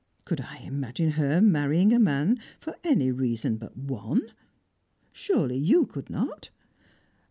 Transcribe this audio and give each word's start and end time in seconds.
Could 0.25 0.41
I 0.41 0.57
imagine 0.65 1.11
her 1.11 1.41
marrying 1.41 1.93
a 1.93 1.99
man 1.99 2.39
for 2.59 2.75
any 2.83 3.11
reason 3.11 3.57
but 3.57 3.77
one? 3.77 4.31
Surely 5.13 5.57
you 5.59 5.85
could 5.85 6.09
not?" 6.09 6.49